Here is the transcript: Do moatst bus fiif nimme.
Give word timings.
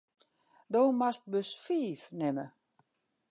Do 0.71 0.79
moatst 0.99 1.23
bus 1.31 1.51
fiif 1.65 2.01
nimme. 2.19 2.45